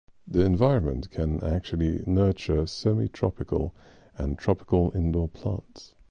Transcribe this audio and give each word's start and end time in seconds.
The 0.27 0.43
environment 0.43 1.11
can 1.11 1.43
actually 1.43 2.03
nurture 2.07 2.65
semi-tropical 2.65 3.75
and 4.17 4.35
tropical 4.35 4.91
indoor 4.95 5.27
plants. 5.29 5.93